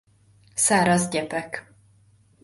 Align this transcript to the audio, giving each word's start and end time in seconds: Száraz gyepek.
Száraz 0.55 1.09
gyepek. 1.09 1.73